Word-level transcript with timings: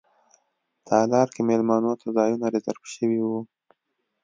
تالار 0.87 1.27
کې 1.33 1.41
میلمنو 1.47 1.91
ته 2.01 2.07
ځایونه 2.17 2.45
ریزرف 2.53 2.83
شوي 2.93 3.19
وو. 3.23 3.39